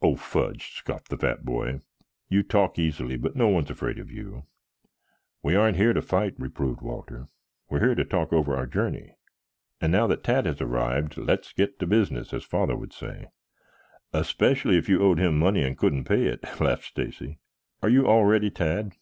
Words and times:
"Oh, 0.00 0.14
fudge!" 0.14 0.74
scoffed 0.76 1.08
the 1.08 1.16
fat 1.16 1.44
boy. 1.44 1.80
"You 2.28 2.44
talk 2.44 2.78
easily, 2.78 3.16
but 3.16 3.34
no 3.34 3.48
one 3.48 3.64
is 3.64 3.70
afraid 3.70 3.98
of 3.98 4.08
you." 4.08 4.44
"We 5.42 5.56
aren't 5.56 5.76
here 5.78 5.92
to 5.94 6.00
fight," 6.00 6.34
reproved 6.38 6.80
Walter. 6.80 7.26
"We 7.68 7.80
are 7.80 7.86
here 7.86 7.94
to 7.96 8.04
talk 8.04 8.32
over 8.32 8.54
our 8.54 8.66
journey, 8.66 9.16
and 9.80 9.90
now 9.90 10.06
that 10.06 10.22
Tad 10.22 10.46
has 10.46 10.60
arrived 10.60 11.16
let's 11.16 11.52
get 11.52 11.80
to 11.80 11.88
business, 11.88 12.32
as 12.32 12.44
father 12.44 12.76
would 12.76 12.92
say." 12.92 13.30
"Especially 14.12 14.76
if 14.78 14.88
you 14.88 15.00
owed 15.02 15.18
him 15.18 15.36
money 15.36 15.64
and 15.64 15.76
couldn't 15.76 16.04
pay 16.04 16.26
it," 16.26 16.38
laughed 16.60 16.84
Stacy. 16.84 17.40
"Are 17.82 17.88
you 17.88 18.06
all 18.06 18.24
ready, 18.26 18.50
Tad?" 18.52 18.92